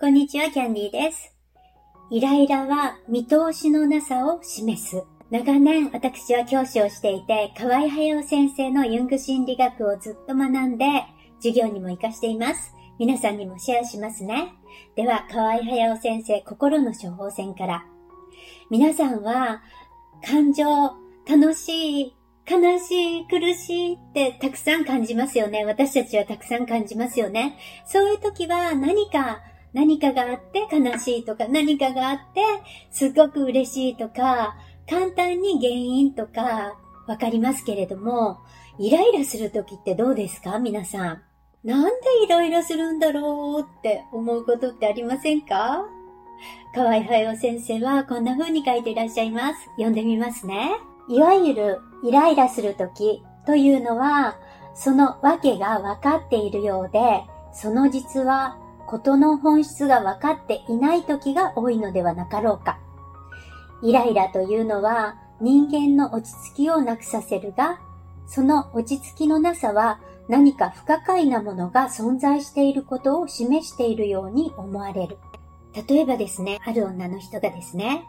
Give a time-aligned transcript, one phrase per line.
[0.00, 1.34] こんにちは、キャンディーです。
[2.08, 5.02] イライラは見通しのなさを示す。
[5.32, 10.84] 長年私は教師をしていて、河合隼先生のユング心理学をずっと学んで、
[11.38, 12.72] 授業にも活かしています。
[13.00, 14.52] 皆さんにもシェアしますね。
[14.94, 17.84] では、河合隼先生、心の処方箋から。
[18.70, 19.62] 皆さんは、
[20.24, 20.64] 感情、
[21.28, 22.16] 楽しい、
[22.48, 25.64] 悲しい、苦しいってたくさん感じますよね。
[25.64, 27.58] 私たちはたくさん感じますよね。
[27.84, 29.40] そういう時は何か
[29.72, 32.42] 何かがあって悲しいとか、何かがあって
[32.90, 34.56] すごく嬉しいとか、
[34.88, 36.74] 簡単に原因とか
[37.06, 38.38] わかりますけれども、
[38.78, 40.58] イライラするときってどうですか？
[40.58, 41.22] 皆さん。
[41.64, 41.90] なんで
[42.24, 45.84] イライラするんだろうって思うことってありませんか？
[46.74, 49.64] 河合隼先生はこんな風に書いていらっしゃいます。
[49.76, 50.70] 読んでみますね。
[51.08, 54.38] いわゆるイライラするときというのは、
[54.74, 58.56] その訳が分かっているようで、その実は
[58.88, 62.78] ことの本質が分かっていない時が多いのではなかろうか。
[63.82, 67.78] イライラというのは人間の落ち着きをなくさせるが、
[68.26, 75.18] その落ち着きのなさは何か不可解なものが存在していることを示しているように思われる。
[75.86, 78.04] 例えばですね、ある女の人がですね、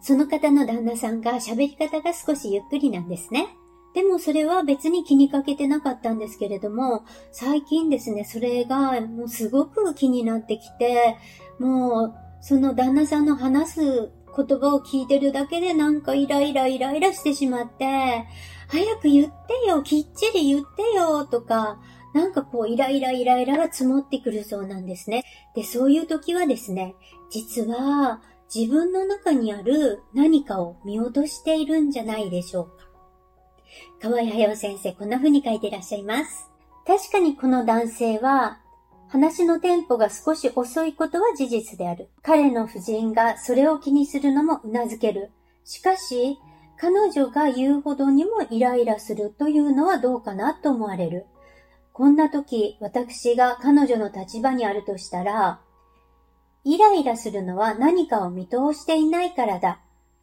[0.00, 3.56] その方の旦那さんが喋り方が少しゆっくりなんですね。
[3.94, 11.16] でもそれは別に気にかけてなかったんですけれども、最近ですね、それがもうすごく気になってきて、
[11.58, 18.26] もうその旦那さんの話す言葉を聞いてるだけでなんかイライライライラしてしまって、
[18.68, 21.78] 早く言ってよ、きっちり言ってよ、とか、
[22.14, 25.24] なんかこうイライライライラが積もってくるそうなんですね。
[25.54, 26.94] で、そういう時はですね、
[27.30, 28.22] 実は
[28.54, 32.91] 自分の中にある何かを見落としているんじゃないでしょうか。
[34.00, 36.50] 河合隼先生、こんな風に書いていらっしゃいます。
[36.86, 38.58] 確かにこの男性は、
[39.08, 42.08] 話のテンポが少し遅いことは事実である。
[42.22, 45.30] 彼の夫人がそれを気にするのも頷ける。
[45.64, 46.38] しかし、
[46.78, 51.26] 彼女が言うほどにもイライラするというのはどうかなと思われる。
[51.92, 55.60] こんな時、私が彼女の立場にあるとしたら、
[56.64, 59.80] イライラするのは何かを見通していないからだ、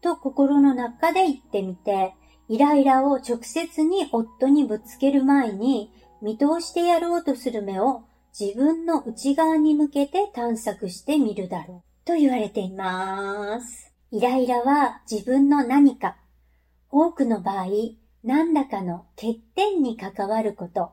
[0.00, 2.14] と心の中で言ってみて、
[2.52, 5.90] イライラを直接に夫にぶつける前に
[6.20, 8.02] 見通してやろうとする目を
[8.38, 13.94] 自分の内側に向けて探索してみるだろうと言われています。
[14.10, 16.18] イライラは自分の何か、
[16.90, 17.68] 多くの場合、
[18.22, 20.92] 何らかの欠点に関わること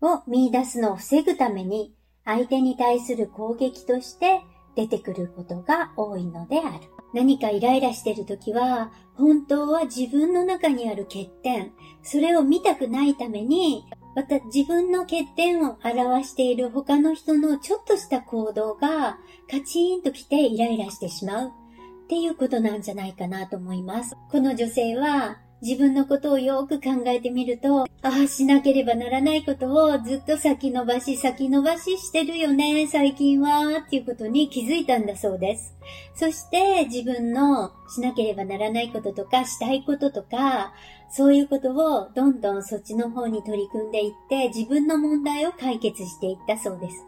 [0.00, 1.94] を見出すのを防ぐために
[2.24, 4.40] 相手に対する攻撃として
[4.74, 6.95] 出てくることが多いのである。
[7.16, 11.72] 何かイライラしてるときは、本当は自分の中にある欠点、
[12.02, 19.18] それを見たくないために、また自分の欠点を表している他の人のちょっとした行動が
[19.50, 24.14] カチーンと来てイライラしてしまうっていうことなんじゃないかなと思います。
[24.30, 35.74] この女性は自分のことをよく考えてみると、ああ、しなければならないことをずっと先延ばし、先延ばししてるよね、最近は、っていうことに気づいたんだそうです。
[36.14, 40.72] そして自分のしなければならないこととか、したいこととか、
[41.10, 47.04] そういうことをどんどんそっちの方に取り組んでいって、自分の問題を解決していったそうです。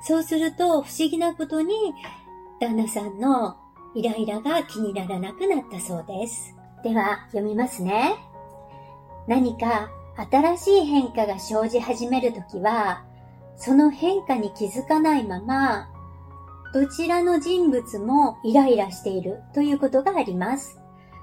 [0.00, 1.74] そうすると、不思議なことに、
[2.58, 3.58] 旦那さんの
[3.94, 6.57] イライラが気にならなくなったそうです。
[6.82, 8.14] では、読みますね。
[9.26, 9.90] 何か
[10.30, 13.04] 新しい変化が生じ始めるときは、
[13.56, 15.88] その変化に気づかないまま、
[16.72, 20.80] どちらの人物もイライラしているということがあります。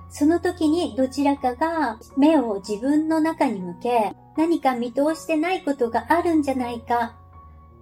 [0.10, 7.16] その時にどちらかが目を自分の中に向け、何か見通してないことがあるんじゃないか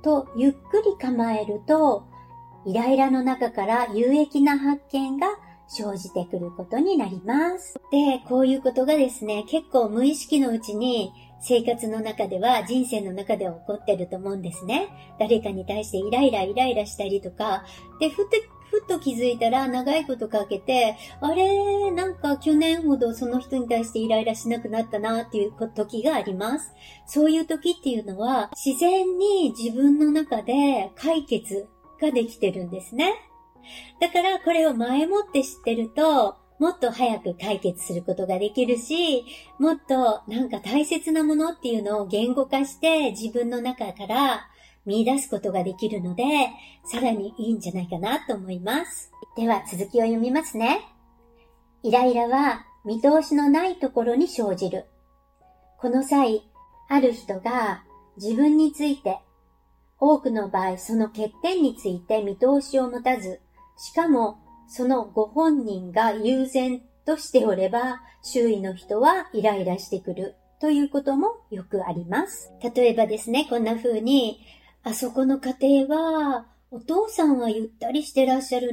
[0.04, 2.06] とゆっくり構えると、
[2.66, 5.28] イライラの中から有益な発見が
[5.74, 7.76] 生じてくることになります。
[7.92, 11.12] で、こういうことがですね、結構無意識のうちに
[11.42, 14.88] 生活の中では、人生の中では起こってると思うんですね。
[15.20, 17.66] 誰かに対してイライライライラしたりとか、
[18.00, 18.42] で、ふって、
[18.72, 26.74] ふっと気づいたら長いことかけて、あれ、なんか去年ほどその人に対してイライラしなくなったなっていう時があります。
[27.06, 31.68] そういう時っていうのは、自然に自分の中で解決
[32.02, 33.14] ができてるんですね。
[34.00, 39.26] だからこれを前もって知ってると、もっと早く解決することができるし、
[39.60, 44.48] もっとなんか大切なものっていうのを言語化して自分の中から
[44.86, 46.24] 見出すことができるので、
[46.86, 49.12] さらにいいんじゃないかなと思います。
[49.36, 50.82] では続きを読みますね。
[51.82, 54.86] イライラは見通しのないところに生じる。
[55.80, 56.50] この際、
[56.90, 57.84] ある人が
[58.18, 59.20] 自分について
[60.00, 63.40] 多くの場合その欠点について見通しを持たず、
[63.78, 72.52] しかもそのご本人が優先としておれば、周囲の人はイライラしてくるということもよくあります。
[72.74, 74.40] 例えばですね、こんな風に、
[74.84, 75.98] あそこの家庭
[76.34, 78.72] は、お父さんはゆったりしてらっしゃる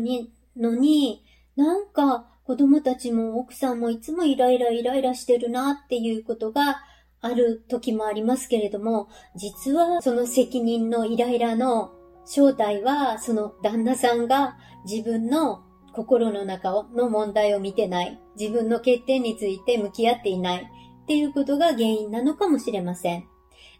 [0.56, 1.25] のに、
[1.56, 6.82] なんか子供たちも奥さんもいつもイライライライラしてるなっていうことが
[7.20, 11.93] ある時もありますけれども、実はその責任のイライラの
[12.25, 15.62] 正体は、その旦那さんが自分の
[15.93, 20.70] 心の中の問題を見てない、自分の欠点について向き合っていない
[21.02, 23.25] っていうことが原因なのかもしれません。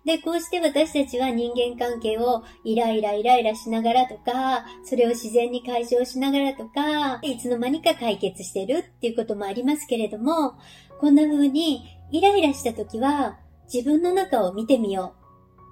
[0.04, 10.54] で、こうして私たちは人間関係をイライライライラしながらとか、それを自然に解消しながらとか、いつの間にか解決してるっていうこともありますけれども、
[11.00, 13.38] こんな風にイライラした時は
[13.72, 15.14] 自分の中を見てみよ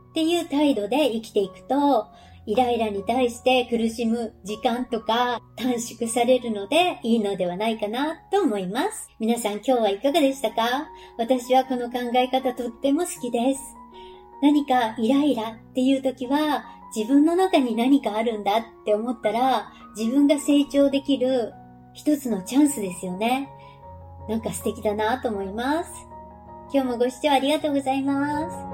[0.09, 2.06] うっていう態度で生きていくと、
[2.49, 9.11] イライラに対して苦しむ時間とか短縮されるのでいいのではないかなと思います。
[9.21, 10.89] 皆さん今日はいかがでしたか？
[11.19, 13.61] 私はこの考え方とっても好きです。
[14.41, 16.65] 何かイライラっていう時は
[16.97, 21.53] 自分の中に何かあるんだって思ったら自分が成長できる
[21.93, 23.50] 一つのチャンスですよね。
[24.27, 25.91] なんか素敵だなと思います。
[26.73, 28.68] 今日もご視聴ありがとうございます。